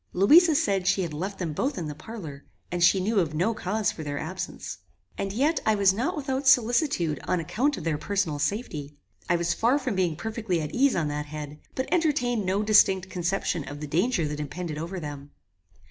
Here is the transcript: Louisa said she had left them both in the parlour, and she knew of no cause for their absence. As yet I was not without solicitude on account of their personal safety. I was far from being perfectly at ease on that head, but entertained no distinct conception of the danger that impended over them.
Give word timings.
Louisa 0.13 0.55
said 0.55 0.87
she 0.87 1.03
had 1.03 1.13
left 1.13 1.37
them 1.37 1.53
both 1.53 1.77
in 1.77 1.87
the 1.87 1.93
parlour, 1.93 2.43
and 2.71 2.83
she 2.83 2.99
knew 2.99 3.19
of 3.19 3.35
no 3.35 3.53
cause 3.53 3.91
for 3.91 4.01
their 4.01 4.17
absence. 4.17 4.79
As 5.15 5.31
yet 5.35 5.59
I 5.63 5.75
was 5.75 5.93
not 5.93 6.17
without 6.17 6.47
solicitude 6.47 7.19
on 7.27 7.39
account 7.39 7.77
of 7.77 7.83
their 7.83 7.99
personal 7.99 8.39
safety. 8.39 8.95
I 9.29 9.35
was 9.35 9.53
far 9.53 9.77
from 9.77 9.93
being 9.93 10.15
perfectly 10.15 10.59
at 10.59 10.73
ease 10.73 10.95
on 10.95 11.07
that 11.09 11.27
head, 11.27 11.59
but 11.75 11.85
entertained 11.93 12.47
no 12.47 12.63
distinct 12.63 13.11
conception 13.11 13.63
of 13.69 13.79
the 13.79 13.85
danger 13.85 14.27
that 14.27 14.39
impended 14.39 14.79
over 14.79 14.99
them. 14.99 15.29